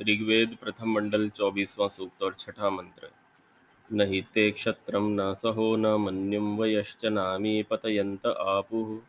ऋग्वेद 0.00 0.56
प्रथम 0.60 0.92
मंडल 0.92 1.28
चौबीसवां 1.28 1.88
सूक्त 1.88 2.22
और 2.22 2.34
छठा 2.38 2.70
मंत्र। 2.70 3.10
न 3.92 4.00
हि 4.00 4.24
ते 4.34 4.50
क्षत्रं 4.50 5.10
न 5.10 5.34
सहो 5.34 5.76
न 5.76 5.86
मन्युं 5.86 6.58
वयश्च 6.58 7.06
नामी 7.06 7.62
पतयन्त 7.62 8.26
आपुः। 8.26 9.00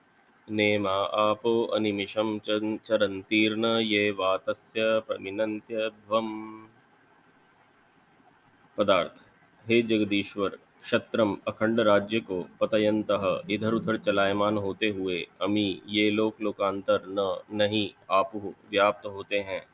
नेमा 0.51 0.91
आपो 0.91 1.63
अनिमिषं 1.63 2.39
च 2.39 2.79
चरन्तीर्न 2.83 3.65
ये 3.65 4.11
वातस्य 4.11 4.99
प्रमिनन्त्यध्वम्। 4.99 6.67
पदार्थ। 8.77 9.21
हे 9.67 9.81
जगदीश्वर 9.81 10.59
क्षत्रम 10.83 11.37
अखंड 11.47 11.79
राज्य 11.79 12.19
को 12.19 12.45
पतयंत 12.61 13.07
इधर 13.49 13.73
उधर 13.73 13.97
चलायमान 13.97 14.57
होते 14.57 14.89
हुए 14.89 15.27
अमी, 15.41 15.81
ये 15.87 16.09
लोक 16.11 16.41
लोकांतर 16.41 17.03
न, 17.07 17.39
नहीं 17.53 17.89
आपुह 18.11 18.53
व्याप्त 18.71 19.05
होते 19.05 19.39
हैं। 19.39 19.65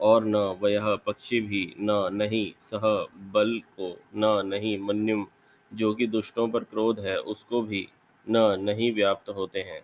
और 0.00 0.24
न 0.24 0.36
वह 0.36 0.96
पक्षी 0.96 1.40
भी 1.40 1.74
न, 1.80 2.08
नहीं, 2.12 2.52
सह 2.58 2.86
बल 3.32 3.58
को 3.80 3.88
न, 4.16 4.46
नहीं, 4.46 4.78
मन्युम, 4.78 5.26
जो 5.74 5.94
कि 5.94 6.06
दुष्टों 6.06 6.48
पर 6.48 6.64
क्रोध 6.64 7.00
है, 7.00 7.16
उसको 7.18 7.60
भी 7.62 7.88
न, 8.26 8.56
नहीं 8.60 8.92
व्याप्त 8.92 9.28
होते 9.28 9.60
हैं। 9.60 9.82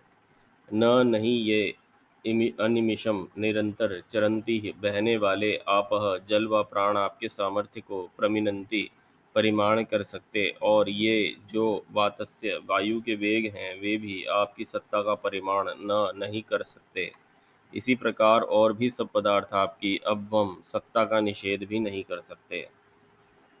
न, 0.73 1.07
नहीं, 1.07 1.43
ये 1.43 1.75
अनिमिषम, 2.59 3.27
निरंतर 3.37 4.01
चरंती 4.11 4.73
बहने 4.81 5.17
वाले 5.17 5.55
आपह 5.67 6.25
जल 6.29 6.47
व 6.47 6.63
प्राण 6.63 6.97
आपके 6.97 7.29
सामर्थ्य 7.29 7.81
को 7.81 8.09
प्रमिनंती 8.17 8.89
परिमाण 9.35 9.83
कर 9.83 10.03
सकते 10.03 10.47
और 10.61 10.89
ये 10.89 11.35
जो 11.53 11.83
वातस्य, 11.91 12.59
वायु 12.69 13.01
के 13.01 13.15
वेग 13.15 13.45
हैं, 13.55 13.73
वे 13.81 13.95
भी 13.97 14.23
आपकी 14.31 14.65
सत्ता 14.65 15.01
का 15.01 15.15
परिमाण 15.15 15.69
न, 15.69 16.11
नहीं 16.15 16.41
कर 16.41 16.63
सकते। 16.63 17.11
इसी 17.73 17.95
प्रकार 17.95 18.41
और 18.41 18.73
भी 18.73 18.89
सब 18.89 19.09
पदार्थ 19.13 19.53
आपकी 19.53 19.95
अवम 20.07 20.55
सत्ता 20.65 21.03
का 21.05 21.19
निषेध 21.19 21.63
भी 21.63 21.79
नहीं 21.79 22.03
कर 22.03 22.21
सकते। 22.21 22.67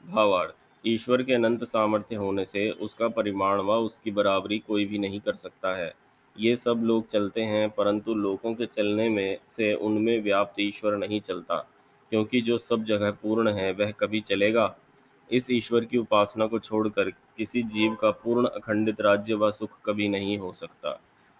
भावार्थ, 0.03 0.55
ईश्वर 0.85 1.23
के 1.23 1.33
अनंत 1.33 1.63
सामर्थ्य 1.63 2.15
होने 2.15 2.45
से 2.45 2.69
उसका 2.71 3.07
परिमाण 3.07 3.59
व 3.59 3.73
उसकी 3.79 4.11
बराबरी 4.11 4.59
कोई 4.59 4.85
भी 4.85 4.97
नहीं 4.97 5.19
कर 5.19 5.35
सकता 5.35 5.75
है। 5.75 5.93
ये 6.35 6.55
सब 6.55 6.81
लोग 6.83 7.07
चलते 7.07 7.41
हैं, 7.41 7.69
परंतु 7.69 8.13
लोगों 8.13 8.53
के 8.53 8.65
चलने 8.65 9.07
में 9.09 9.37
से 9.49 9.73
उनमें 9.73 10.21
व्याप्त 10.23 10.59
ईश्वर 10.59 10.97
नहीं 10.97 11.19
चलता, 11.21 11.55
क्योंकि 12.11 12.41
जो 12.41 12.57
सब 12.57 12.83
जगह 12.83 13.11
पूर्ण 13.11 13.53
है, 13.53 13.71
वह 13.71 13.91
कभी 13.91 14.21
चलेगा। 14.21 14.75
इस 15.31 15.49
ईश्वर 15.51 15.85
की 15.85 15.97
उपासना 15.97 16.45
को 16.45 16.59
छोड़कर 16.59 17.09
किसी 17.37 17.63
जीव 17.65 17.95
का 17.95 18.11
पूर्ण 18.13 18.47
अखंडित 18.47 19.01
राज्य 19.01 19.33
व 19.33 19.51
सुख 19.51 19.79
कभी 19.85 20.07
नहीं 20.09 20.37
हो 20.37 20.51
सकता। 20.53 20.99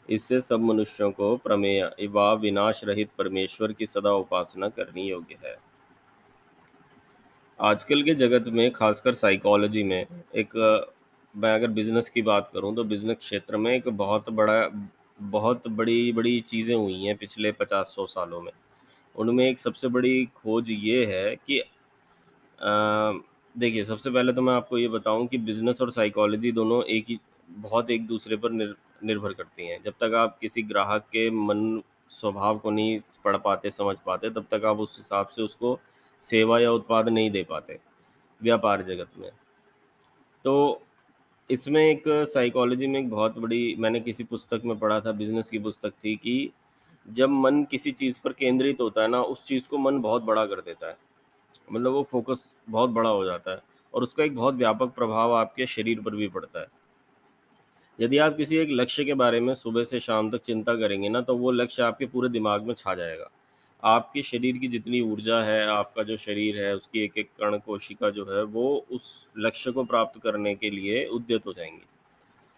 इससे 0.10 0.40
सब 0.42 0.60
मनुष्यों 0.60 1.12
को 1.12 1.36
प्रमेय 1.38 1.84
व 2.10 2.32
विनाश 2.36 2.82
रहित 2.84 3.10
परमेश्वर 3.18 3.72
की 3.72 3.86
सदा 3.86 4.12
उपासना 4.14 4.70
करनी 4.70 5.10
योग्य 5.10 5.38
है। 5.46 5.56
आजकल 7.60 8.04
के 8.04 8.14
जगत 8.16 8.48
में, 8.48 8.72
खासकर 8.72 9.14
साइकोलॉजी 9.14 9.84
में, 9.84 10.06
एक, 10.36 10.56
मैं 11.34 11.54
अगर 11.56 11.68
बिज़नेस 11.68 12.10
की 12.10 12.22
बात 12.22 12.50
करूँ 12.54 12.76
तो 12.76 12.84
बिज़नेस 12.84 13.18
क्षेत्र 13.18 13.58
में 13.58 13.74
एक 13.74 13.90
बहुत 13.90 14.30
बड़ा, 14.30 14.70
बहुत 15.20 15.68
बड़ी 15.68 16.12
बड़ी 16.12 16.40
चीज़ें 16.42 16.76
हुई 16.76 17.04
हैं 17.04 17.16
पिछले 17.18 17.52
पचास 17.52 17.94
सौ 17.96 18.06
सालों 18.06 18.42
में। 18.42 18.52
उनमें 19.16 19.48
एक 19.48 19.60
सबसे 19.60 19.88
बड़ी 19.88 20.26
खोज 20.36 20.72
ये 20.72 21.06
है 21.06 21.36
कि 21.38 21.60
देखिए 23.56 23.84
सबसे 23.84 24.10
पहले 24.10 24.34
तो 24.34 24.42
मैं 24.42 24.54
आपको 24.54 24.78
ये 24.78 24.88
बताऊँ 24.88 25.26
कि 25.28 25.38
बिज़नेस 25.38 25.82
और 25.82 25.92
साइकोलॉजी 25.92 26.52
दोनों 26.52 26.84
एक 26.86 27.06
ही 27.10 27.20
बहुत 27.50 27.90
एक 27.92 28.06
दूसरे 28.08 28.36
पर 28.38 28.52
निर, 28.52 28.76
निर्भर 29.04 29.34
करती 29.34 29.68
हैं। 29.68 29.82
जब 29.84 29.94
तक 30.02 30.14
आप 30.16 30.38
किसी 30.42 30.62
ग्राहक 30.64 31.02
के 31.12 31.30
मन 31.32 31.82
स्वभाव 32.12 32.58
को 32.58 32.72
नहीं 32.72 33.00
पढ़ 33.26 33.38
पाते 33.38 33.72
समझ 33.72 33.96
पाते 34.06 34.30
तब 34.30 34.46
तक 34.52 34.66
आप 34.66 34.80
उस 34.80 34.98
हिसाब 34.98 35.28
से 35.28 35.42
उसको 35.42 35.80
सेवा 36.24 36.60
या 36.60 36.72
उत्पाद 36.72 37.10
नहीं 37.10 37.32
दे 37.32 37.44
पाते 37.44 37.80
व्यापार 38.42 38.82
जगत 38.82 39.20
में। 39.20 39.30
तो 40.46 40.82
इसमें 41.50 41.84
एक 41.84 42.04
साइकोलॉजी 42.08 42.88
में 42.88 43.00
एक 43.00 43.10
बहुत 43.10 43.38
बड़ी 43.40 43.76
मैंने 43.80 44.00
किसी 44.00 44.24
पुस्तक 44.24 44.62
में 44.66 44.78
पढ़ा 44.80 45.00
था 45.00 45.12
बिज़नेस 45.12 45.50
की 45.50 45.60
पुस्तक 45.60 45.94
थी 46.06 46.16
कि 46.16 46.52
जब 47.06 47.30
मन 47.30 47.64
किसी 47.64 47.92
चीज़ 47.92 48.20
पर 48.24 48.34
केंद्रित 48.34 48.82
होता 48.82 49.02
है 49.02 49.08
ना 49.08 49.22
उस 49.24 49.44
चीज़ 49.46 49.68
को 49.70 49.78
मन 49.78 50.00
बहुत 50.02 50.24
बड़ा 50.24 50.46
कर 50.46 50.62
देता 50.62 50.90
है। 50.90 50.98
मतलब 51.72 51.92
वो 51.92 52.04
फोकस 52.04 52.46
बहुत 52.70 52.90
बड़ा 52.90 53.10
हो 53.10 53.24
जाता 53.26 53.52
है 53.52 53.62
और 53.94 54.04
उसका 54.04 54.24
एक 54.24 54.36
बहुत 54.36 54.56
व्यापक 54.56 54.94
प्रभाव 54.96 55.34
आपके 55.34 55.66
शरीर 55.66 56.02
पर 56.02 56.16
भी 56.16 56.28
पड़ता 56.28 56.60
है। 56.60 56.68
यदि 58.00 58.18
आप 58.18 58.38
किसी 58.38 58.58
एक 58.58 58.70
लक्ष्य 58.72 59.04
के 59.04 59.14
बारे 59.14 59.40
में 59.40 59.54
सुबह 59.56 59.84
से 59.84 60.00
शाम 60.00 60.32
तक 60.32 60.42
चिंता 60.42 60.76
करेंगे 60.76 61.10
ना 61.10 61.22
तो 61.22 61.36
वो 61.38 61.52
लक्ष्य 61.52 61.84
आपके 61.84 62.06
पूरे 62.06 62.30
दिमाग 62.30 62.68
में 62.68 62.74
छा 62.74 62.96
जाएगा। 62.96 63.30
आपके 63.84 64.22
शरीर 64.24 64.58
की 64.58 64.68
जितनी 64.68 65.02
ऊर्जा 65.02 65.42
है, 65.42 65.66
आपका 65.68 66.04
जो 66.04 66.18
शरीर 66.18 66.58
है, 66.58 66.76
उसकी 66.76 67.04
एक 67.04 67.18
एक 67.18 67.30
कण 67.40 67.58
कोशिका 67.58 68.10
जो 68.10 68.26
है, 68.26 68.44
वो 68.44 68.86
उस 68.92 69.28
लक्ष्य 69.38 69.72
को 69.72 69.84
प्राप्त 69.84 70.20
करने 70.22 70.56
के 70.56 70.70
लिए 70.70 71.06
उद्यत 71.06 71.46
हो 71.48 71.54
जाएँगी 71.54 71.84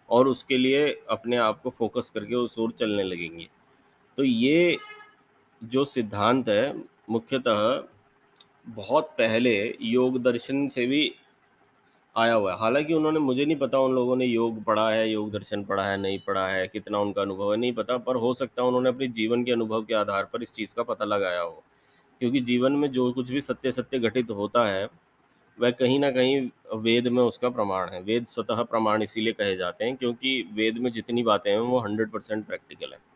और 0.09 0.27
उसके 0.27 0.57
लिए 0.57 0.87
अपने 1.09 1.37
आप 1.37 1.61
को 1.61 1.69
फोकस 1.69 2.11
करके 2.15 2.35
उस 2.35 2.57
ओर 2.59 2.71
चलने 2.71 3.03
लगेंगे। 3.03 3.47
तो 4.17 4.23
ये 4.23 4.77
जो 5.61 5.85
सिद्धांत 5.85 6.49
है, 6.49 6.83
मुख्यतः 7.09 7.83
बहुत 8.67 9.05
पहले 9.05 9.77
योग 9.81 10.23
दर्शन 10.23 10.67
से 10.67 10.85
भी 10.85 11.15
आया 12.17 12.33
हुआ 12.33 12.53
है। 12.53 12.59
हालाँकि 12.59 12.93
उन्होंने, 12.93 13.19
मुझे 13.19 13.45
नहीं 13.45 13.55
पता 13.55 13.79
उन 13.79 13.95
लोगों 13.95 14.15
ने 14.15 14.25
योग 14.25 14.63
पढ़ा 14.63 14.89
है, 14.89 15.09
योग 15.09 15.31
दर्शन 15.31 15.63
पढ़ा 15.63 15.85
है, 15.85 15.97
नहीं 15.97 16.19
पढ़ा 16.19 16.47
है, 16.47 16.67
कितना 16.67 16.99
उनका 16.99 17.21
अनुभव 17.21 17.51
है, 17.51 17.57
नहीं 17.57 17.73
पता, 17.73 17.97
पर 17.97 18.15
हो 18.15 18.33
सकता 18.33 18.61
है 18.61 18.67
उन्होंने 18.67 18.89
अपने 18.89 19.07
जीवन 19.07 19.43
के 19.43 19.51
अनुभव 19.51 19.83
के 19.83 19.93
आधार 19.93 20.25
पर 20.25 20.43
इस 20.43 20.51
चीज़ 20.51 20.75
का 20.75 20.83
पता 20.83 21.05
लगाया 21.05 21.41
हो। 21.41 21.63
क्योंकि 22.19 22.39
जीवन 22.39 22.71
में 22.71 22.91
जो 22.91 23.11
कुछ 23.11 23.31
भी 23.31 23.41
सत्य 23.41 23.71
सत्य 23.71 23.99
घटित 23.99 24.31
होता 24.31 24.67
है, 24.67 24.89
वह 25.59 25.71
कहीं 25.71 25.99
ना 25.99 26.11
कहीं 26.11 26.49
वेद 26.75 27.07
में 27.07 27.23
उसका 27.23 27.49
प्रमाण 27.49 27.89
है। 27.89 28.01
वेद 28.01 28.25
स्वतः 28.25 28.63
प्रमाण 28.63 29.03
इसीलिए 29.03 29.33
कहे 29.33 29.55
जाते 29.55 29.85
हैं 29.85 29.95
क्योंकि 29.95 30.49
वेद 30.53 30.77
में 30.77 30.91
जितनी 30.91 31.23
बातें 31.23 31.51
हैं, 31.51 31.59
वो 31.59 31.79
हंड्रेड 31.79 32.11
परसेंट 32.11 32.45
प्रैक्टिकल 32.45 32.91
है। 32.91 33.12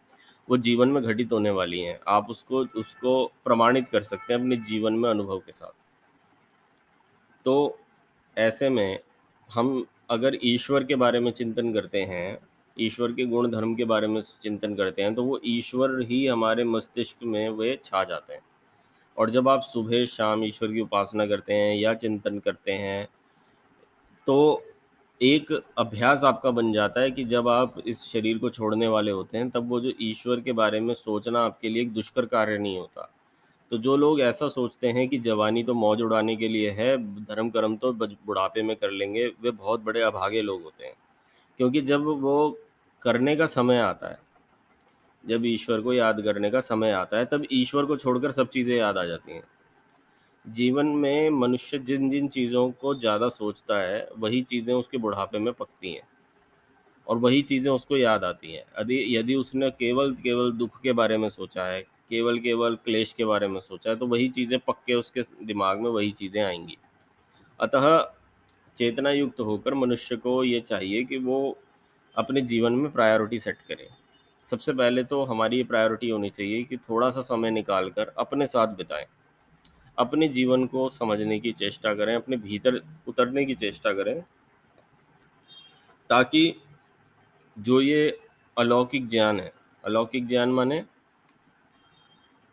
वो 0.47 0.58
जीवन 0.58 0.90
में 0.90 1.02
घटित 1.03 1.31
होने 1.31 1.50
वाली 1.50 1.80
हैं। 1.80 2.00
आप 2.08 2.30
उसको 2.30 2.63
उसको 2.80 3.25
प्रमाणित 3.46 3.90
कर 3.90 4.03
सकते 4.03 4.34
हैं 4.34 4.40
अपने 4.40 4.58
जीवन 4.58 4.94
में 4.94 5.09
अनुभव 5.09 5.40
के 5.40 5.52
साथ। 5.52 5.72
तो 7.46 7.80
ऐसे 8.38 8.69
में 8.69 9.00
हम 9.50 9.86
अगर 10.09 10.38
ईश्वर 10.44 10.84
के 10.84 10.96
बारे 10.96 11.19
में 11.19 11.31
चिंतन 11.31 11.74
करते 11.74 12.02
हैं, 12.02 12.38
ईश्वर 12.78 13.12
के 13.12 13.25
गुण 13.25 13.50
धर्म 13.52 13.74
के 13.75 13.86
बारे 13.86 14.07
में 14.07 14.22
चिंतन 14.41 14.75
करते 14.75 15.02
हैं 15.02 15.13
तो 15.16 15.24
वो 15.24 15.40
ईश्वर 15.46 16.00
ही 16.02 16.25
हमारे 16.28 16.63
मस्तिष्क 16.63 17.24
में 17.24 17.50
वे 17.50 17.80
छा 17.84 18.03
जाते 18.03 18.34
हैं। 18.34 18.41
और 19.18 19.30
जब 19.30 19.50
आप 19.50 19.62
सुबह 19.62 20.06
शाम 20.06 20.44
ईश्वर 20.44 20.72
की 20.74 20.81
उपासना 20.81 21.25
करते 21.25 21.53
हैं 21.53 21.75
या 21.75 21.94
चिंतन 21.94 22.40
करते 22.40 22.72
हैं 22.72 23.07
तो 24.28 24.63
एक 25.22 25.64
अभ्यास 25.78 26.24
आपका 26.24 26.52
बन 26.52 26.74
जाता 26.74 27.02
है 27.02 27.12
कि 27.12 27.24
जब 27.24 27.48
आप 27.48 27.76
इस 27.88 28.04
शरीर 28.04 28.38
को 28.38 28.50
छोड़ने 28.50 28.88
वाले 28.88 29.12
होते 29.12 29.38
हैं, 29.38 29.50
तब 29.50 29.70
वो 29.70 29.80
जो 29.80 29.92
ईश्वर 30.02 30.40
के 30.40 30.52
बारे 30.52 30.80
में 30.80 30.94
सोचना 30.94 31.40
आपके 31.40 31.70
लिए 31.70 31.82
एक 31.82 31.94
दुष्कर 31.94 32.26
कार्य 32.26 32.58
नहीं 32.58 32.78
होता। 32.78 33.14
तो 33.72 33.78
जो 33.78 33.98
लोग 33.98 34.22
ऐसा 34.22 34.48
सोचते 34.50 34.88
हैं 34.88 35.08
कि 35.10 35.18
जवानी 35.18 35.64
तो 35.64 35.74
मौज 35.74 36.02
उड़ाने 36.02 36.36
के 36.36 36.48
लिए 36.48 36.70
है, 36.72 36.98
धर्म 37.24 37.50
कर्म 37.50 37.76
तो 37.78 37.94
बुढ़ापे 37.94 38.62
में 38.62 38.76
कर 38.76 38.92
लेंगे, 38.92 39.28
वे 39.42 39.52
बहुत 39.52 39.84
बड़े 39.84 40.02
अभागे 40.02 40.42
लोग 40.42 40.64
होते 40.64 40.86
हैं। 40.86 40.96
क्योंकि 41.58 41.82
जब 41.82 42.04
वो 42.06 42.60
करने 43.02 43.36
का 43.36 43.46
समय 43.46 43.78
आता 43.78 44.10
है, 44.10 44.20
जब 45.28 45.46
ईश्वर 45.46 45.82
को 45.82 45.94
याद 45.94 46.22
करने 46.22 46.52
का 46.52 46.60
समय 46.60 46.92
आता 46.92 47.18
है, 47.18 47.26
तब 47.26 47.46
ईश्वर 47.52 47.86
को 47.86 47.98
छोड़कर 47.98 48.32
सब 48.32 48.50
चीज़ें 48.50 48.78
याद 48.78 48.98
आ 48.98 49.06
जाती 49.06 49.32
हैं। 49.32 49.44
जीवन 50.47 50.85
में 50.85 51.30
मनुष्य 51.30 51.78
जिन 51.80 52.09
जिन 52.09 52.28
चीज़ों 52.28 52.69
को 52.72 52.94
ज़्यादा 52.96 53.30
सोचता 53.30 53.80
है, 53.81 54.08
वही 54.18 54.41
चीज़ें 54.41 54.74
उसके 54.74 54.97
बुढ़ापे 54.97 55.40
में 55.40 55.53
पकती 55.53 55.94
हैं। 55.94 56.08
और 57.08 57.18
वही 57.18 57.41
चीज़ें 57.41 57.72
उसको 57.72 57.97
याद 57.97 58.24
आती 58.24 58.52
हैं। 58.52 58.63
यदि 58.81 59.18
यदि 59.18 59.36
उसने 59.36 59.69
केवल 59.72 60.13
केवल 60.13 60.52
दुख 60.52 60.81
के 60.81 60.94
बारे 60.94 61.18
में 61.18 61.30
सोचा 61.30 61.66
है, 61.66 61.81
केवल 61.81 62.39
केवल 62.39 62.75
क्लेश 62.75 63.13
के 63.13 63.25
बारे 63.25 63.48
में 63.48 63.60
सोचा 63.60 63.89
है 63.89 63.95
तो 63.95 64.07
वही 64.07 64.30
चीज़ें 64.30 64.60
पक्के 64.60 64.94
उसके 64.94 65.22
दिमाग 65.45 65.80
में 65.80 65.89
वही 65.89 66.12
चीज़ें 66.12 66.42
आएँगी। 66.44 66.77
अतः 67.60 68.13
चेतना 68.77 69.12
युक्त 69.12 69.39
होकर 69.39 69.74
मनुष्य 69.74 70.16
को 70.16 70.44
ये 70.44 70.60
चाहिए 70.60 71.04
कि 71.04 71.18
वो 71.18 71.57
अपने 72.16 72.42
जीवन 72.42 72.74
में 72.74 72.92
प्रायोरिटी 72.92 73.39
सेट 73.39 73.57
करे। 73.68 73.89
सबसे 74.48 74.74
पहले 74.74 75.04
तो 75.04 75.24
हमारी 75.24 75.57
ये 75.57 75.63
प्रायोरिटी 75.63 76.10
होनी 76.10 76.30
चाहिए 76.30 76.63
कि 76.63 76.77
थोड़ा 76.80 77.10
सा 77.10 77.22
समय 77.22 77.51
निकाल 77.51 77.89
कर 77.89 78.13
अपने 78.18 78.48
साथ 78.48 78.68
बिताएँ। 78.68 79.06
अपने 79.98 80.28
जीवन 80.28 80.66
को 80.66 80.90
समझने 80.90 81.40
की 81.40 81.52
चेष्टा 81.52 81.94
करें, 81.94 82.16
अपने 82.16 82.38
भीतर 82.38 82.82
उतरने 83.08 83.46
की 83.46 83.56
चेष्टा 83.56 83.94
करें, 83.94 84.22
ताकि 86.10 86.54
जो 87.58 87.82
ये 87.82 88.20
अलौकिक 88.58 89.08
ज्ञान 89.08 89.40
है, 89.40 89.52
अलौकिक 89.84 90.28
ज्ञान 90.28 90.50
माने 90.50 90.84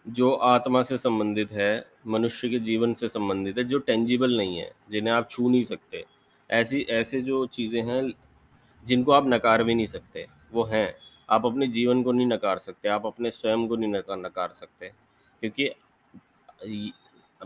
जो 0.07 0.33
आत्मा 0.33 0.83
से 0.83 0.99
संबंधित 0.99 1.53
है, 1.53 1.87
मनुष्य 2.07 2.49
के 2.49 2.59
जीवन 2.59 2.95
से 2.95 3.09
संबंधित 3.09 3.59
है, 3.59 3.65
जो 3.65 3.79
टेंजिबल 3.79 4.37
नहीं 4.37 4.59
है, 4.59 4.71
जिन्हें 4.91 5.15
आप 5.15 5.31
छू 5.31 5.49
नहीं 5.49 5.65
सकते। 5.65 6.05
ऐसी, 6.51 6.81
ऐसे 6.81 7.21
जो 7.23 7.45
चीज़ें 7.47 7.83
हैं, 7.83 8.13
जिनको 8.85 9.13
आप 9.13 9.29
नकार 9.29 9.65
भी 9.65 9.75
नहीं 9.75 9.87
सकते, 9.87 10.27
वो 10.53 10.65
हैं। 10.65 10.95
आप 11.29 11.47
अपने 11.47 11.67
जीवन 11.67 12.03
को 12.03 12.13
नहीं 12.13 12.27
नकार 12.27 12.59
सकते, 12.59 12.89
आप 12.89 13.07
अपने 13.07 13.31
स्वयं 13.31 13.67
को 13.69 13.77
नहीं 13.77 13.93
नकार 13.93 14.17
नकार 14.17 14.49
सकते, 14.49 14.91
क्योंकि 15.43 15.71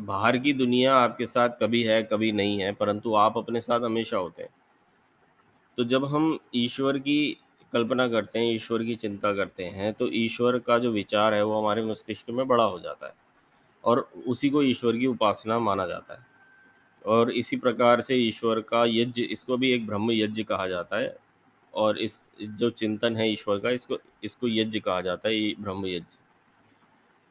बाहर 0.01 0.39
की 0.39 0.53
दुनिया 0.53 0.95
आपके 0.97 1.27
साथ 1.27 1.49
कभी 1.61 1.83
है, 1.83 2.03
कभी 2.03 2.31
नहीं 2.33 2.61
है, 2.61 2.73
परंतु 2.73 3.15
आप 3.17 3.37
अपने 3.39 3.61
साथ 3.61 3.81
हमेशा 3.81 4.17
होते 4.17 4.43
हैं। 4.43 4.51
तो 5.79 5.85
जब 5.85 6.05
हम 6.05 6.39
ईश्वर 6.57 6.99
की 6.99 7.37
कल्पना 7.73 8.07
करते 8.09 8.39
हैं, 8.39 8.53
ईश्वर 8.53 8.85
की 8.85 8.95
चिंता 8.97 9.33
करते 9.35 9.65
हैं 9.65 9.93
तो 9.93 10.09
ईश्वर 10.15 10.59
का 10.59 10.79
जो 10.79 10.91
विचार 10.91 11.35
है, 11.35 11.43
वो 11.45 11.61
हमारे 11.61 11.85
मस्तिष्क 11.85 12.31
में 12.31 12.47
बड़ा 12.49 12.65
हो 12.65 12.79
जाता 12.81 13.07
है 13.07 13.13
और 13.85 14.09
उसी 14.27 14.51
को 14.51 14.63
ईश्वर 14.63 14.97
की 14.97 15.07
उपासना 15.07 15.59
माना 15.59 15.87
जाता 15.87 16.15
है। 16.15 16.27
और 17.05 17.31
इसी 17.31 17.57
प्रकार 17.57 18.01
से 18.01 18.17
ईश्वर 18.17 18.61
का 18.61 18.85
यज्ञ, 18.87 19.23
इसको 19.23 19.57
भी 19.57 19.73
एक 19.73 19.87
ब्रह्म 19.87 20.13
यज्ञ 20.13 20.43
कहा 20.43 20.67
जाता 20.69 20.97
है 20.97 21.17
और 21.75 21.99
इस 21.99 22.21
जो 22.43 22.71
चिंतन 22.71 23.17
है 23.17 23.31
ईश्वर 23.33 23.59
का, 23.59 23.71
इसको 23.71 23.99
इसको 24.25 24.49
यज्ञ 24.49 24.81
कहा 24.81 25.01
जाता 25.01 25.29
है 25.29 25.55
ब्रह्म 25.61 25.87
यज्ञ। 25.87 26.17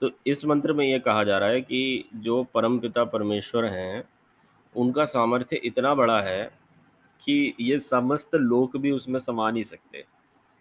तो 0.01 0.09
इस 0.27 0.45
मंत्र 0.45 0.73
में 0.73 0.85
यह 0.85 0.99
कहा 0.99 1.23
जा 1.23 1.37
रहा 1.37 1.49
है 1.49 1.61
कि 1.61 2.09
जो 2.15 2.43
परम 2.43 2.79
पिता 2.79 3.03
परमेश्वर 3.03 3.65
हैं, 3.65 4.03
उनका 4.75 5.05
सामर्थ्य 5.05 5.55
इतना 5.55 5.95
बड़ा 5.95 6.21
है 6.21 6.51
कि 7.21 7.53
ये 7.59 7.79
समस्त 7.79 8.35
लोक 8.35 8.77
भी 8.77 8.91
उसमें 8.91 9.19
समा 9.19 9.51
नहीं 9.51 9.63
सकते। 9.63 10.05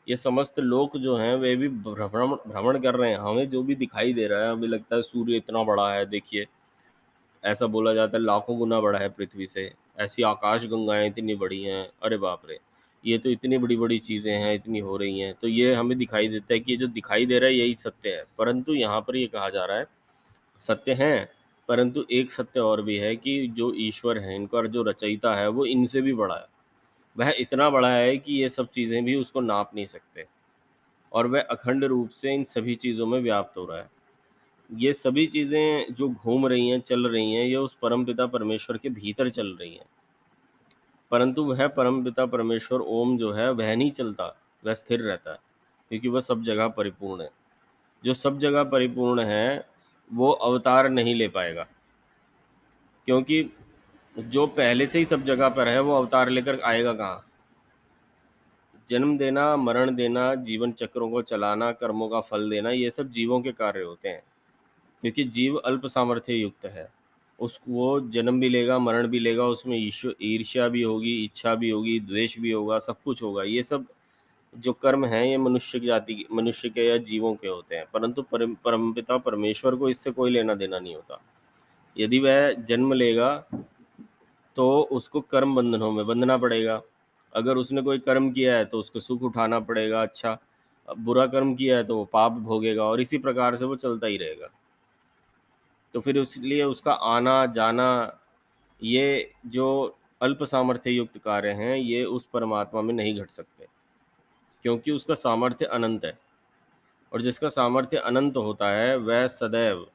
ये 0.08 0.16
समस्त 0.16 0.60
लोक 0.60 0.96
जो 0.96 1.16
हैं, 1.16 1.36
वे 1.36 1.56
भी 1.56 1.68
भ्रमण 1.68 2.36
भ्रमण 2.52 2.78
कर 2.78 2.94
रहे 2.94 3.10
हैं। 3.10 3.18
हमें 3.18 3.50
जो 3.50 3.62
भी 3.62 3.74
दिखाई 3.74 4.12
दे 4.12 4.26
रहा 4.26 4.44
है, 4.44 4.52
हमें 4.52 4.68
लगता 4.68 4.96
है 4.96 5.02
सूर्य 5.02 5.36
इतना 5.36 5.62
बड़ा 5.62 5.92
है, 5.92 6.06
देखिए। 6.06 6.46
ऐसा 7.44 7.66
बोला 7.66 7.94
जाता 7.94 8.18
है, 8.18 8.24
लाखों 8.24 8.58
गुना 8.58 8.80
बड़ा 8.80 8.98
है 8.98 9.08
पृथ्वी 9.08 9.46
से। 9.46 9.72
ऐसी 9.98 10.22
आकाश 10.22 10.66
गंगाएँ 10.66 11.06
इतनी 11.06 11.34
बड़ी 11.34 11.62
हैं, 11.62 11.90
अरे 12.02 12.16
बाप 12.16 12.42
रे। 12.48 12.58
ये 13.06 13.18
तो 13.18 13.30
इतनी 13.30 13.58
बड़ी 13.58 13.76
बड़ी 13.76 13.98
चीज़ें 14.00 14.32
हैं, 14.32 14.54
इतनी 14.54 14.78
हो 14.78 14.96
रही 14.96 15.20
हैं 15.20 15.34
तो 15.34 15.48
ये 15.48 15.74
हमें 15.74 15.96
दिखाई 15.98 16.28
देता 16.28 16.54
है 16.54 16.60
कि 16.60 16.72
ये 16.72 16.76
जो 16.78 16.86
दिखाई 16.88 17.26
दे 17.26 17.38
रहा 17.38 17.48
है 17.48 17.56
यही 17.56 17.74
सत्य 17.76 18.10
है। 18.10 18.24
परंतु 18.38 18.74
यहाँ 18.74 19.00
पर 19.00 19.16
ये 19.16 19.26
कहा 19.28 19.48
जा 19.50 19.64
रहा 19.64 19.78
है, 19.78 19.86
सत्य 20.60 20.92
है, 20.94 21.28
परंतु 21.68 22.04
एक 22.12 22.32
सत्य 22.32 22.60
और 22.60 22.82
भी 22.82 22.96
है 22.98 23.14
कि 23.16 23.46
जो 23.56 23.72
ईश्वर 23.78 24.18
है, 24.18 24.34
इनका 24.36 24.62
जो 24.64 24.82
रचयिता 24.82 25.34
है, 25.34 25.48
वो 25.48 25.66
इनसे 25.66 26.00
भी 26.00 26.12
बड़ा 26.14 26.34
है। 26.34 26.46
वह 27.16 27.34
इतना 27.38 27.68
बड़ा 27.70 27.90
है 27.90 28.16
कि 28.18 28.34
ये 28.34 28.48
सब 28.48 28.68
चीज़ें 28.70 29.04
भी 29.04 29.14
उसको 29.14 29.40
नाप 29.40 29.70
नहीं 29.74 29.86
सकते 29.86 30.24
और 31.12 31.26
वह 31.26 31.40
अखंड 31.40 31.84
रूप 31.84 32.10
से 32.12 32.34
इन 32.34 32.44
सभी 32.46 32.74
चीज़ों 32.76 33.06
में 33.06 33.20
व्याप्त 33.20 33.58
हो 33.58 33.64
रहा 33.64 33.78
है। 33.78 33.88
ये 34.70 34.92
सभी 34.92 35.26
चीज़ें 35.26 35.94
जो 35.94 36.08
घूम 36.08 36.46
रही 36.46 36.68
हैं, 36.68 36.80
चल 36.80 37.06
रही 37.06 37.32
हैं, 37.32 37.44
ये 37.44 37.56
उस 37.56 37.76
परम 37.82 38.04
पिता 38.04 38.26
परमेश्वर 38.26 38.76
के 38.76 38.88
भीतर 38.90 39.28
चल 39.28 39.56
रही 39.60 39.70
हैं। 39.70 39.84
परंतु 41.12 41.44
वह 41.44 41.66
परम 41.68 42.02
पिता 42.04 42.26
परमेश्वर 42.26 42.80
ओम 42.80 43.16
जो 43.18 43.32
है, 43.32 43.50
वह 43.50 43.74
नहीं 43.76 43.90
चलता, 43.90 44.24
वह 44.62 44.74
स्थिर 44.74 45.00
रहता 45.00 45.32
है, 45.32 45.38
क्योंकि 45.90 46.08
वह 46.08 46.20
सब 46.20 46.42
जगह 46.42 46.68
परिपूर्ण 46.68 47.22
है। 47.22 47.30
जो 48.04 48.14
सब 48.14 48.38
जगह 48.38 48.64
परिपूर्ण 48.64 49.20
है, 49.20 49.66
वो 50.10 50.30
अवतार 50.30 50.88
नहीं 50.88 51.14
ले 51.14 51.28
पाएगा, 51.28 51.66
क्योंकि 53.08 53.48
जो 54.16 54.46
पहले 54.46 54.86
से 54.86 54.98
ही 54.98 55.04
सब 55.04 55.24
जगह 55.24 55.48
पर 55.48 55.68
है, 55.68 55.80
वो 55.80 55.96
अवतार 55.96 56.28
लेकर 56.28 56.60
आएगा 56.60 56.92
कहाँ? 56.92 57.24
जन्म 58.88 59.16
देना, 59.18 59.56
मरण 59.56 59.94
देना, 59.94 60.34
जीवन 60.34 60.72
चक्रों 60.72 61.10
को 61.10 61.22
चलाना, 61.22 61.70
कर्मों 61.72 62.08
का 62.08 62.20
फल 62.20 62.48
देना, 62.50 62.70
ये 62.70 62.90
सब 62.90 63.10
जीवों 63.10 63.40
के 63.40 63.52
कार्य 63.52 63.82
होते 63.82 64.08
हैं, 64.08 64.22
क्योंकि 65.02 65.24
जीव 65.24 65.56
अल्प 65.56 65.86
सामर्थ्य 65.86 66.34
युक्त 66.34 66.66
है। 66.66 66.88
उसको 67.38 67.72
वो 67.72 68.00
जन्म 68.10 68.40
भी 68.40 68.48
लेगा, 68.48 68.78
मरण 68.78 69.06
भी 69.06 69.18
लेगा, 69.18 69.44
उसमें 69.46 69.76
ईर्ष्या 69.78 70.68
भी 70.68 70.82
होगी, 70.82 71.12
इच्छा 71.24 71.54
भी 71.54 71.70
होगी, 71.70 71.98
द्वेष 72.02 72.38
भी 72.38 72.50
होगा, 72.50 72.78
सब 72.80 72.96
कुछ 73.04 73.22
होगा। 73.22 73.42
ये 73.44 73.62
सब 73.62 73.86
जो 74.54 74.72
कर्म 74.72 75.04
हैं, 75.04 75.24
ये 75.26 75.36
मनुष्य 75.38 75.80
की 75.80 75.86
जाति 75.86 76.24
मनुष्य 76.32 76.68
के 76.68 76.86
या 76.86 76.96
जीवों 76.98 77.34
के 77.34 77.48
होते 77.48 77.76
हैं। 77.76 77.84
परंतु 77.94 78.22
परम, 78.22 78.54
परमपिता 78.64 79.16
परमेश्वर 79.18 79.74
को 79.74 79.88
इससे 79.88 80.10
कोई 80.10 80.30
लेना 80.30 80.54
देना 80.54 80.78
नहीं 80.78 80.94
होता। 80.94 81.20
यदि 81.96 82.18
वह 82.18 82.52
जन्म 82.62 82.92
लेगा 82.92 83.36
तो 84.56 84.80
उसको 84.92 85.20
कर्म 85.22 85.54
बंधनों 85.54 85.90
में 85.92 86.06
बंधना 86.06 86.36
पड़ेगा। 86.38 86.80
अगर 87.32 87.56
उसने 87.56 87.82
कोई 87.82 87.98
कर्म 87.98 88.30
किया 88.30 88.56
है 88.56 88.64
तो 88.64 88.78
उसको 88.78 89.00
सुख 89.00 89.22
उठाना 89.22 89.58
पड़ेगा 89.60 90.02
अच्छा 90.02 90.38
बुरा 90.88 91.26
कर्म 91.26 91.54
किया 91.54 91.76
है 91.76 91.84
तो 91.84 91.96
वो 91.96 92.04
पाप 92.04 92.32
भोगेगा, 92.32 92.84
और 92.84 93.00
इसी 93.00 93.18
प्रकार 93.18 93.56
से 93.56 93.64
वो 93.64 93.76
चलता 93.76 94.06
ही 94.06 94.16
रहेगा। 94.16 94.48
तो 95.96 96.00
फिर 96.00 96.18
इसलिए 96.18 96.62
उसका 96.62 96.92
आना, 96.92 97.46
जाना, 97.46 98.20
ये 98.82 99.32
जो 99.46 99.98
अल्प 100.22 100.42
सामर्थ्य 100.44 100.90
युक्त 100.90 101.18
कार्य 101.18 101.50
हैं, 101.50 101.76
ये 101.76 102.04
उस 102.04 102.26
परमात्मा 102.32 102.80
में 102.82 102.92
नहीं 102.94 103.20
घट 103.20 103.30
सकते, 103.30 103.66
क्योंकि 104.64 104.90
उसका 104.90 105.14
सामर्थ्य 105.14 105.66
अनंत 105.66 106.04
है। 106.04 106.18
और 107.12 107.22
जिसका 107.22 107.48
सामर्थ्य 107.48 107.96
अनंत 107.96 108.36
होता 108.36 108.68
है, 108.68 108.96
वह 108.96 109.26
सदैव 109.26 109.86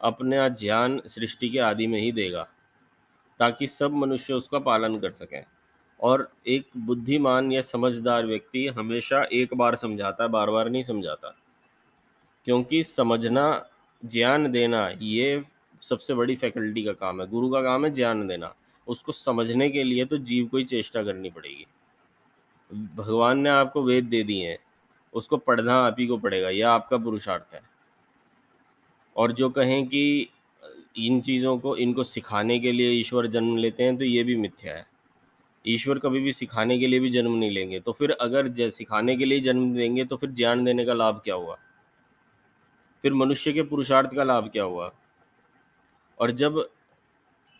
अपना 0.00 0.48
ज्ञान 0.48 1.00
सृष्टि 1.06 1.48
के 1.48 1.58
आदि 1.58 1.86
में 1.86 2.00
ही 2.00 2.12
देगा, 2.12 2.46
ताकि 3.40 3.66
सब 3.66 3.92
मनुष्य 3.92 4.34
उसका 4.34 4.58
पालन 4.58 4.98
कर 5.00 5.12
सकें। 5.12 5.42
और 6.00 6.28
एक 6.46 6.68
बुद्धिमान 6.76 7.52
या 7.52 7.62
समझदार 7.62 8.26
व्यक्ति 8.26 8.66
हमेशा 8.68 9.22
एक 9.22 9.54
बार 9.54 9.76
समझाता 9.76 10.24
है, 10.24 10.30
बार 10.30 10.50
बार 10.50 10.70
नहीं 10.70 10.82
समझाता, 10.82 11.34
क्योंकि 12.44 12.84
समझना 12.84 13.66
ज्ञान 14.04 14.50
देना 14.52 14.88
ये 15.02 15.42
सबसे 15.82 16.14
बड़ी 16.14 16.36
फैकल्टी 16.36 16.84
का 16.84 16.92
काम 16.92 17.20
है। 17.20 17.26
गुरु 17.28 17.50
का 17.50 17.62
काम 17.62 17.84
है 17.84 17.90
ज्ञान 17.90 18.26
देना। 18.28 18.54
उसको 18.86 19.12
समझने 19.12 19.70
के 19.70 19.84
लिए 19.84 20.04
तो 20.04 20.16
जीव 20.18 20.46
को 20.46 20.56
ही 20.56 20.64
चेष्टा 20.64 21.02
करनी 21.02 21.30
पड़ेगी। 21.30 21.66
भगवान 22.96 23.38
ने 23.38 23.50
आपको 23.50 23.82
वेद 23.82 24.04
दे 24.04 24.22
दिए 24.22 24.48
हैं। 24.48 24.58
उसको 25.14 25.36
पढ़ना 25.36 25.74
आप 25.74 25.96
ही 25.98 26.06
को 26.06 26.16
पड़ेगा। 26.18 26.48
यह 26.48 26.68
आपका 26.68 26.96
पुरुषार्थ 26.96 27.54
है। 27.54 27.60
और 29.16 29.32
जो 29.32 29.50
कहें 29.50 29.86
कि 29.86 30.28
इन 30.96 31.20
चीज़ों 31.20 31.58
को, 31.58 31.76
इनको 31.76 32.04
सिखाने 32.04 32.58
के 32.58 32.72
लिए 32.72 32.90
ईश्वर 32.90 33.26
जन्म 33.26 33.56
लेते 33.56 33.82
हैं 33.82 33.96
तो 33.96 34.04
ये 34.04 34.24
भी 34.24 34.36
मिथ्या 34.36 34.76
है। 34.76 34.86
ईश्वर 35.66 35.98
कभी 35.98 36.20
भी 36.20 36.32
सिखाने 36.32 36.78
के 36.78 36.86
लिए 36.86 37.00
भी 37.00 37.10
जन्म 37.10 37.32
नहीं 37.32 37.50
लेंगे। 37.50 37.80
तो 37.80 37.92
फिर 37.92 38.10
अगर 38.10 38.70
सिखाने 38.70 39.16
के 39.16 39.24
लिए 39.24 39.40
जन्म 39.40 39.74
देंगे 39.74 40.04
तो 40.04 40.16
फिर 40.16 40.30
ज्ञान 40.30 40.64
देने 40.64 40.84
का 40.84 40.94
लाभ 40.94 41.20
क्या 41.24 41.34
हुआ? 41.34 41.58
फिर 43.04 43.14
मनुष्य 43.14 43.52
के 43.52 43.62
पुरुषार्थ 43.62 44.14
का 44.14 44.24
लाभ 44.24 44.48
क्या 44.48 44.64
हुआ? 44.64 44.90
और 46.18 46.30
जब 46.30 46.68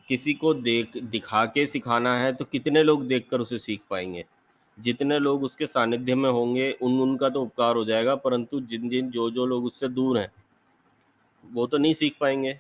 किसी 0.09 0.35
को 0.35 0.53
देख, 0.55 0.97
दिखा 0.97 1.45
के 1.47 1.67
सिखाना 1.67 2.17
है 2.19 2.33
तो 2.33 2.45
कितने 2.45 2.83
लोग 2.83 3.07
देखकर 3.07 3.41
उसे 3.41 3.59
सीख 3.59 3.81
पाएँगे? 3.91 4.25
जितने 4.79 5.19
लोग 5.19 5.43
उसके 5.43 5.67
सानिध्य 5.67 6.15
में 6.15 6.31
होंगे, 6.31 6.71
उन, 6.73 7.01
उनका 7.01 7.29
तो 7.29 7.43
उपकार 7.43 7.77
हो 7.77 7.85
जाएगा, 7.85 8.15
परंतु 8.15 8.61
जिन 8.61 8.89
जिन 8.89 9.11
जो 9.11 9.31
जो 9.31 9.47
लोग 9.47 9.65
उससे 9.65 9.89
दूर 9.89 10.19
हैं, 10.19 10.33
वो 11.45 11.67
तो 11.67 11.79
नहीं 11.79 11.95
सीख 11.95 12.17
पाएँगे। 12.21 12.59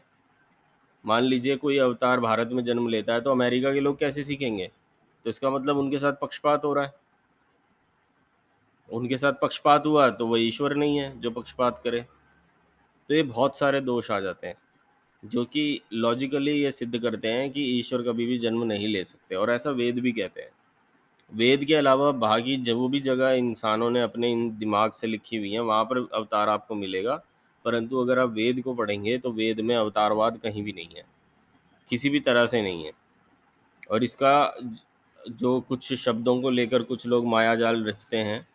मान 1.04 1.22
लीजिए 1.22 1.56
कोई 1.56 1.78
अवतार 1.78 2.20
भारत 2.20 2.48
में 2.52 2.64
जन्म 2.64 2.88
लेता 2.88 3.14
है 3.14 3.20
तो 3.20 3.30
अमेरिका 3.30 3.72
के 3.72 3.80
लोग 3.80 3.98
कैसे 3.98 4.24
सीखेंगे? 4.24 4.70
तो 5.24 5.30
इसका 5.30 5.50
मतलब 5.50 5.78
उनके 5.78 5.98
साथ 5.98 6.12
पक्षपात 6.12 6.64
हो 6.64 6.72
रहा 6.74 6.84
है। 6.84 6.92
उनके 8.88 9.18
साथ 9.18 9.32
पक्षपात 9.32 9.86
हुआ 9.86 10.08
तो 10.10 10.26
वह 10.26 10.40
ईश्वर 10.40 10.74
नहीं 10.76 10.98
है 10.98 11.20
जो 11.20 11.30
पक्षपात 11.30 11.80
करे। 11.84 12.04
तो 13.10 13.14
ये 13.14 13.22
बहुत 13.24 13.58
सारे 13.58 13.80
दोष 13.80 14.10
आ 14.10 14.18
जाते 14.20 14.46
हैं, 14.46 14.54
जो 15.22 15.44
कि 15.44 15.80
लॉजिकली 15.94 16.52
ये 16.52 16.70
सिद्ध 16.72 16.98
करते 16.98 17.28
हैं 17.28 17.50
कि 17.52 17.62
ईश्वर 17.78 18.02
कभी 18.02 18.26
भी 18.26 18.38
जन्म 18.38 18.62
नहीं 18.64 18.88
ले 18.88 19.02
सकते, 19.04 19.34
और 19.34 19.50
ऐसा 19.50 19.70
वेद 19.72 19.98
भी 19.98 20.12
कहते 20.12 20.40
हैं। 20.40 20.50
वेद 21.32 21.64
के 21.64 21.74
अलावा 21.74 22.10
बाकी 22.18 22.56
जो 22.58 22.88
भी 22.88 23.00
जगह 23.00 23.30
इंसानों 23.32 23.90
ने 23.90 24.02
अपने 24.02 24.30
इन 24.32 24.48
दिमाग 24.58 24.92
से 24.92 25.06
लिखी 25.06 25.36
हुई 25.36 25.50
हैं, 25.52 25.60
वहाँ 25.60 25.84
पर 25.84 25.98
अवतार 26.14 26.48
आपको 26.48 26.74
मिलेगा, 26.76 27.16
परंतु 27.64 28.00
अगर 28.00 28.18
आप 28.18 28.30
वेद 28.30 28.60
को 28.62 28.74
पढ़ेंगे 28.74 29.18
तो 29.18 29.32
वेद 29.32 29.60
में 29.60 29.74
अवतारवाद 29.76 30.38
कहीं 30.42 30.62
भी 30.62 30.72
नहीं 30.72 30.96
है, 30.96 31.04
किसी 31.88 32.10
भी 32.10 32.20
तरह 32.20 32.46
से 32.46 32.62
नहीं 32.62 32.84
है। 32.84 32.92
और 33.90 34.04
इसका 34.04 34.54
जो 35.18 35.60
कुछ 35.60 35.92
शब्दों 35.94 36.40
को 36.42 36.50
लेकर 36.50 36.82
कुछ 36.84 37.06
लोग 37.06 37.26
माया 37.26 37.54
जाल 37.56 37.84
रचते 37.84 38.16
हैं 38.18 38.46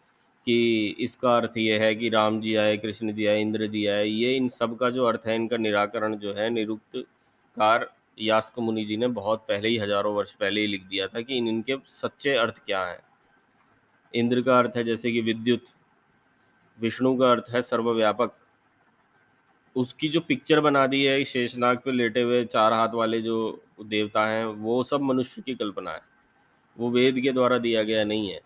कि 0.48 0.96
इसका 1.00 1.36
अर्थ 1.38 1.58
ये 1.58 1.78
है 1.80 1.94
कि 1.96 2.10
राम 2.10 2.40
जी 2.42 2.56
आए, 2.56 2.78
कृष्ण 2.78 3.14
जी 3.14 3.26
आए, 3.26 3.42
इंद्र 3.42 3.68
जी 3.68 3.86
आए, 3.88 4.06
ये 4.06 4.36
इन 4.36 4.50
सब 4.50 4.78
का 4.78 4.90
जो 4.90 5.06
अर्थ 5.06 5.28
है, 5.28 5.36
इनका 5.36 5.58
निराकरण 5.58 6.16
जो 6.16 6.34
है 6.34 6.50
निरुक्त 6.50 6.98
कार 7.58 7.90
यास्क 8.20 8.60
मुनि 8.60 8.86
जी 8.86 8.98
ने 8.98 9.08
बहुत 9.08 9.46
पहले 9.48 9.70
ही 9.70 9.78
हज़ारों 9.78 10.14
वर्ष 10.16 10.34
पहले 10.34 10.62
ही 10.62 10.68
लिख 10.68 10.84
दिया 10.84 11.08
था 11.08 11.22
कि 11.22 11.38
इन, 11.38 11.48
इनके 11.48 11.76
सच्चे 11.88 12.36
अर्थ 12.36 12.60
क्या 12.66 12.86
हैं। 12.86 13.00
इंद्र 14.14 14.42
का 14.42 14.60
अर्थ 14.60 14.78
है 14.78 14.84
जैसे 14.84 15.12
कि 15.12 15.22
विद्युत, 15.22 15.66
विष्णु 16.80 17.16
का 17.18 17.32
अर्थ 17.32 17.50
है 17.50 17.62
सर्वव्यापक। 17.62 18.36
उसकी 19.76 20.08
जो 20.08 20.20
पिक्चर 20.20 20.60
बना 20.60 20.88
दी 20.88 21.04
है 21.04 21.24
शेषनाग 21.24 21.78
पे 21.78 21.92
लेटे 21.92 22.22
हुए 22.22 22.44
चार 22.46 22.74
हाथ 22.74 22.94
वाले 22.94 23.22
जो 23.22 23.38
देवता 23.86 24.26
हैं, 24.28 24.46
वो 24.46 24.84
सब 24.84 25.02
मनुष्य 25.02 25.42
की 25.42 25.56
कल्पना 25.56 25.92
है। 25.92 26.02
वो 26.78 26.90
वेद 26.90 27.20
के 27.20 27.32
द्वारा 27.32 27.58
दिया 27.58 27.84
गया 27.84 28.04
नहीं 28.04 28.30
है। 28.32 28.40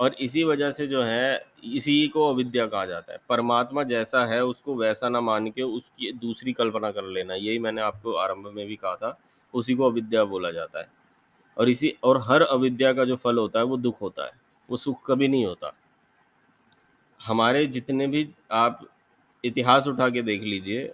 और 0.00 0.14
इसी 0.14 0.44
वजह 0.44 0.70
से 0.70 0.86
जो 0.86 1.02
है, 1.02 1.46
इसी 1.64 2.08
को 2.08 2.30
अविद्या 2.30 2.66
कहा 2.66 2.86
जाता 2.86 3.12
है। 3.12 3.18
परमात्मा 3.28 3.82
जैसा 3.82 4.26
है, 4.26 4.44
उसको 4.44 4.74
वैसा 4.74 5.08
ना 5.08 5.20
मान 5.20 5.50
के 5.50 5.62
उसकी 5.62 6.12
दूसरी 6.12 6.52
कल्पना 6.52 6.90
कर 6.90 7.04
लेना, 7.04 7.34
यही 7.34 7.58
मैंने 7.58 7.80
आपको 7.80 8.12
आरंभ 8.12 8.46
में 8.46 8.66
भी 8.66 8.76
कहा 8.76 8.96
था, 8.96 9.20
उसी 9.54 9.74
को 9.74 9.90
अविद्या 9.90 10.24
बोला 10.24 10.50
जाता 10.50 10.80
है। 10.80 10.88
और 11.58 11.68
इसी, 11.68 11.94
और 12.04 12.20
हर 12.22 12.42
अविद्या 12.42 12.92
का 12.92 13.04
जो 13.04 13.16
फल 13.16 13.38
होता 13.38 13.58
है, 13.58 13.64
वो 13.64 13.76
दुख 13.76 14.00
होता 14.02 14.24
है, 14.24 14.32
वो 14.70 14.76
सुख 14.76 15.06
कभी 15.06 15.28
नहीं 15.28 15.46
होता। 15.46 15.74
हमारे 17.26 17.66
जितने 17.66 18.06
भी 18.06 18.28
आप 18.52 18.86
इतिहास 19.44 19.86
उठा 19.86 20.08
के 20.08 20.22
देख 20.22 20.42
लीजिए, 20.42 20.92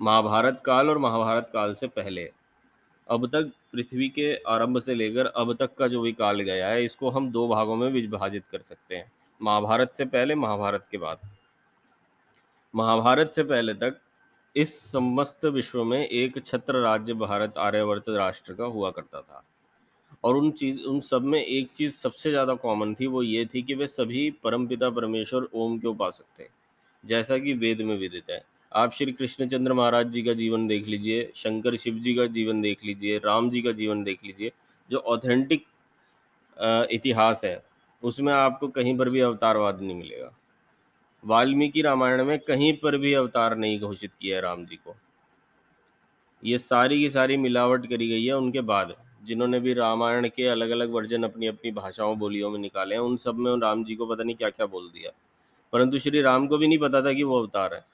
महाभारत 0.00 0.62
काल 0.64 0.88
और 0.88 0.98
महाभारत 0.98 1.50
काल 1.52 1.74
से 1.74 1.86
पहले, 1.86 2.32
अब 3.10 3.26
तक 3.26 3.52
पृथ्वी 3.72 4.08
के 4.08 4.34
आरंभ 4.48 4.78
से 4.78 4.94
लेकर 4.94 5.26
अब 5.26 5.52
तक 5.54 5.74
का 5.74 5.88
जो 5.88 6.00
भी 6.00 6.12
काल 6.12 6.40
गया 6.40 6.68
है, 6.68 6.84
इसको 6.84 7.10
हम 7.10 7.30
दो 7.32 7.46
भागों 7.48 7.76
में 7.76 7.90
विभाजित 7.92 8.44
कर 8.52 8.62
सकते 8.62 8.96
हैं। 8.96 9.10
महाभारत 9.40 9.92
से 9.96 10.04
पहले, 10.04 10.34
महाभारत 10.34 10.86
के 10.90 10.98
बाद। 10.98 11.18
महाभारत 12.74 13.32
से 13.34 13.42
पहले 13.42 13.74
तक 13.74 14.00
इस 14.56 14.78
समस्त 14.82 15.44
विश्व 15.44 15.84
में 15.84 16.06
एक 16.06 16.44
छत्र 16.46 16.80
राज्य 16.82 17.14
भारत 17.14 17.58
आर्यवर्त 17.58 18.08
राष्ट्र 18.08 18.54
का 18.54 18.64
हुआ 18.66 18.90
करता 18.90 19.20
था। 19.20 19.42
और 20.24 20.36
उन 20.36 20.50
चीज़, 20.50 20.80
उन 20.80 21.00
सब 21.00 21.22
में 21.22 21.42
एक 21.42 21.70
चीज़ 21.70 21.96
सबसे 21.96 22.30
ज़्यादा 22.30 22.54
कॉमन 22.54 22.94
थी, 22.94 23.06
वो 23.06 23.22
ये 23.22 23.44
थी 23.44 23.62
कि 23.62 23.74
वे 23.74 23.86
सभी 23.86 24.30
परमपिता 24.44 24.90
परमेश्वर 24.90 25.48
ओम 25.54 25.78
के 25.78 25.88
उपासक 25.88 26.40
थे 26.40 26.48
जैसा 27.04 27.38
कि 27.38 27.52
वेद 27.54 27.80
में 27.80 27.96
विदित 27.98 28.30
है। 28.30 28.42
आप 28.72 28.92
श्री 28.92 29.12
कृष्णचंद्र 29.12 29.72
महाराज 29.72 30.06
जी 30.06 30.22
का 30.22 30.32
जीवन 30.32 30.66
देख 30.66 30.86
लीजिए, 30.86 31.30
शंकर 31.34 31.76
शिव 31.76 31.94
जी 31.94 32.14
का 32.14 32.26
जीवन 32.26 32.60
देख 32.62 32.84
लीजिए, 32.84 33.16
राम 33.18 33.50
जी 33.50 33.62
का 33.62 33.72
जीवन 33.72 34.04
देख 34.04 34.18
लीजिए, 34.24 34.52
जो 34.90 34.98
ऑथेंटिक 34.98 35.64
इतिहास 36.92 37.44
है, 37.44 37.62
उसमें 38.02 38.32
आपको 38.32 38.68
कहीं 38.68 38.96
पर 38.98 39.10
भी 39.10 39.20
अवतारवाद 39.20 39.80
नहीं 39.80 39.94
मिलेगा। 39.94 40.30
वाल्मीकि 41.24 41.82
रामायण 41.82 42.24
में 42.24 42.38
कहीं 42.38 42.72
पर 42.76 42.96
भी 42.96 43.14
अवतार 43.14 43.56
नहीं 43.56 43.80
घोषित 43.80 44.10
किया 44.20 44.36
है 44.36 44.42
राम 44.42 44.64
जी 44.66 44.76
को। 44.76 44.96
ये 46.42 46.58
सारी 46.58 47.00
की 47.00 47.10
सारी 47.10 47.36
मिलावट 47.36 47.86
करी 47.86 48.08
गई 48.08 48.24
है 48.24 48.36
उनके 48.36 48.60
बाद, 48.62 48.94
जिन्होंने 49.24 49.60
भी 49.60 49.74
रामायण 49.74 50.28
के 50.28 50.46
अलग 50.46 50.70
अलग 50.70 50.92
वर्जन 50.92 51.22
अपनी 51.22 51.46
अपनी 51.46 51.70
भाषाओं, 51.72 52.18
बोलियों 52.18 52.50
में 52.50 52.58
निकाले 52.58 52.94
हैं, 52.94 53.02
उन 53.02 53.16
सब 53.16 53.34
में 53.34 53.52
राम 53.52 53.84
जी 53.84 53.94
को 53.94 54.06
पता 54.06 54.22
नहीं 54.22 54.36
क्या 54.36 54.50
क्या 54.50 54.66
बोल 54.66 54.88
दिया। 54.88 55.10
परंतु 55.72 55.98
श्री 55.98 56.20
राम 56.22 56.46
को 56.46 56.58
भी 56.58 56.66
नहीं 56.66 56.78
पता 56.78 57.02
था 57.02 57.12
कि 57.12 57.22
वो 57.22 57.40
अवतार 57.40 57.74
है। 57.74 57.84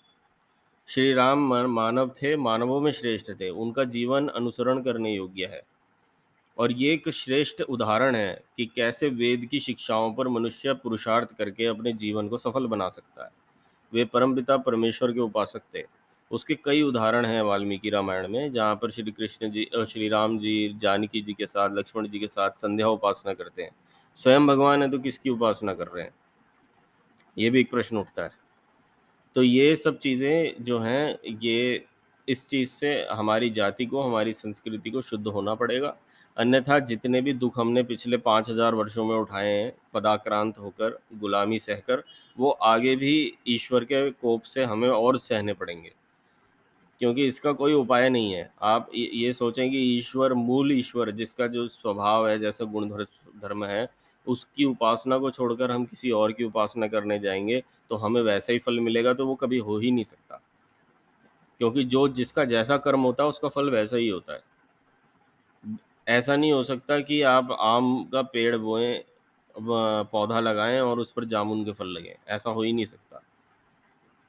श्री 0.88 1.12
राम 1.12 1.38
मानव 1.70 2.08
थे, 2.08 2.36
मानवों 2.36 2.80
में 2.80 2.92
श्रेष्ठ 2.92 3.32
थे। 3.32 3.48
उनका 3.48 3.84
जीवन 3.84 4.28
अनुसरण 4.28 4.82
करने 4.82 5.14
योग्य 5.14 5.44
है। 5.44 5.62
और 6.58 6.72
ये 6.72 6.92
एक 6.92 7.08
श्रेष्ठ 7.08 7.62
उदाहरण 7.62 8.14
है 8.14 8.42
कि 8.56 8.66
कैसे 8.66 9.08
वेद 9.08 9.46
की 9.46 9.60
शिक्षाओं 9.60 10.14
पर 10.14 10.28
मनुष्य 10.28 10.74
पुरुषार्थ 10.74 11.38
करके 11.38 11.66
अपने 11.66 11.92
जीवन 11.92 12.28
को 12.28 12.38
सफल 12.38 12.66
बना 12.66 12.88
सकता 12.88 13.24
है। 13.24 13.30
वे 13.92 14.04
परमपिता 14.04 14.56
परमेश्वर 14.56 15.12
के 15.12 15.20
उपासक 15.20 15.60
थे। 15.74 15.82
उसके 16.30 16.54
कई 16.54 16.82
उदाहरण 16.82 17.24
हैं 17.24 17.42
वाल्मीकि 17.42 17.90
रामायण 17.90 18.28
में, 18.28 18.52
जहाँ 18.52 18.76
पर 18.76 18.90
श्री 18.90 19.12
कृष्ण 19.12 19.50
जी 19.50 19.70
श्री 19.88 20.08
राम 20.08 20.38
जी, 20.38 20.74
जानकी 20.76 21.20
जी 21.20 21.32
के 21.32 21.46
साथ, 21.46 21.70
लक्ष्मण 21.70 22.08
जी 22.08 22.18
के 22.18 22.28
साथ 22.28 22.50
संध्या 22.50 22.88
उपासना 22.88 23.34
करते 23.34 23.62
हैं। 23.62 23.70
स्वयं 24.16 24.46
भगवान 24.46 24.82
है 24.82 24.90
तो 24.90 24.98
किसकी 24.98 25.30
उपासना 25.30 25.74
कर 25.74 25.86
रहे 25.86 26.04
हैं? 26.04 26.14
ये 27.38 27.50
भी 27.50 27.60
एक 27.60 27.70
प्रश्न 27.70 27.96
उठता 27.96 28.22
है। 28.22 28.45
तो 29.36 29.42
ये 29.42 29.76
सब 29.76 29.98
चीज़ें 29.98 30.64
जो 30.64 30.78
हैं, 30.78 31.18
ये 31.42 31.84
इस 32.28 32.46
चीज़ 32.48 32.70
से 32.70 33.06
हमारी 33.10 33.50
जाति 33.50 33.86
को, 33.86 34.02
हमारी 34.02 34.32
संस्कृति 34.32 34.90
को 34.90 35.02
शुद्ध 35.02 35.26
होना 35.26 35.54
पड़ेगा। 35.54 35.96
अन्यथा 36.36 36.78
जितने 36.78 37.20
भी 37.20 37.32
दुख 37.32 37.58
हमने 37.58 37.82
पिछले 37.82 38.16
पाँच 38.16 38.50
हज़ार 38.50 38.74
वर्षों 38.74 39.04
में 39.04 39.16
उठाए 39.16 39.48
हैं, 39.48 39.72
पदाक्रांत 39.94 40.58
होकर, 40.58 40.98
गुलामी 41.14 41.58
सहकर, 41.58 42.02
वो 42.38 42.50
आगे 42.50 42.96
भी 42.96 43.34
ईश्वर 43.48 43.84
के 43.84 44.10
कोप 44.10 44.42
से 44.42 44.64
हमें 44.64 44.88
और 44.88 45.18
सहने 45.18 45.54
पड़ेंगे। 45.54 45.92
क्योंकि 47.00 47.26
इसका 47.26 47.52
कोई 47.52 47.72
उपाय 47.72 48.08
नहीं 48.08 48.32
है। 48.32 48.50
आप 48.62 48.88
ये 48.94 49.32
सोचें 49.32 49.70
कि 49.70 49.78
ईश्वर, 49.98 50.34
मूल 50.34 50.72
ईश्वर 50.72 51.10
जिसका 51.10 51.46
जो 51.46 51.68
स्वभाव 51.68 52.28
है, 52.28 52.38
जैसा 52.38 52.64
गुण 52.64 52.88
धर्म 52.88 53.64
है 53.64 53.88
उसकी 54.28 54.64
उपासना 54.64 55.18
को 55.18 55.30
छोड़कर 55.30 55.70
हम 55.70 55.84
किसी 55.84 56.10
और 56.10 56.32
की 56.32 56.44
उपासना 56.44 56.88
करने 56.88 57.18
जाएँगे 57.18 57.62
तो 57.90 57.96
हमें 57.96 58.22
वैसा 58.22 58.52
ही 58.52 58.58
फल 58.58 58.80
मिलेगा 58.80 59.14
तो 59.14 59.26
वो 59.26 59.34
कभी 59.34 59.58
हो 59.58 59.78
ही 59.78 59.90
नहीं 59.90 60.04
सकता। 60.04 60.42
क्योंकि 61.58 61.84
जो 61.84 62.08
जिसका 62.08 62.44
जैसा 62.44 62.76
कर्म 62.76 63.00
होता 63.00 63.22
है, 63.22 63.28
उसका 63.28 63.48
फल 63.48 63.70
वैसा 63.70 63.96
ही 63.96 64.08
होता 64.08 64.32
है। 64.32 64.40
ऐसा 66.08 66.36
नहीं 66.36 66.52
हो 66.52 66.64
सकता 66.64 67.00
कि 67.00 67.22
आप 67.22 67.56
आम 67.60 68.04
का 68.04 68.22
पेड़ 68.22 68.56
बोएँ 68.56 69.04
पौधा 70.12 70.40
लगाएँ 70.40 70.80
और 70.80 71.00
उस 71.00 71.12
पर 71.12 71.24
जामुन 71.24 71.64
के 71.64 71.72
फल 71.72 71.86
लगें। 71.86 72.14
ऐसा 72.28 72.50
हो 72.50 72.62
ही 72.62 72.72
नहीं 72.72 72.86
सकता। 72.86 73.22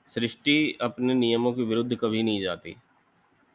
सृष्टि 0.08 0.78
अपने 0.82 1.14
नियमों 1.14 1.54
के 1.54 1.62
विरुद्ध 1.62 1.96
कभी 1.96 2.24
नहीं 2.24 2.42
जाती। 2.42 2.76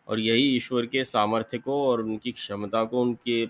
और 0.08 0.20
यही 0.20 0.56
ईश्वर 0.56 0.86
के 0.86 1.04
सामर्थ्य 1.04 1.58
को 1.58 1.88
और 1.88 2.00
उनकी 2.00 2.32
क्षमता 2.32 2.84
को, 2.84 3.02
उनके 3.02 3.46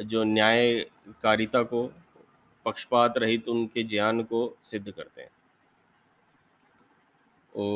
जो 0.00 0.24
न्यायकारिता 0.24 1.62
को 1.62 1.92
पक्षपात 2.64 3.18
रहित 3.18 3.48
उनके 3.48 3.82
ज्ञान 3.82 4.22
को 4.22 4.56
सिद्ध 4.64 4.90
करते 4.90 5.22
हैं। 5.22 5.30
ओ 7.56 7.66